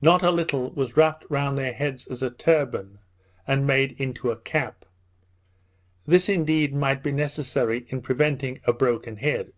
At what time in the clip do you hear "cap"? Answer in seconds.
4.36-4.84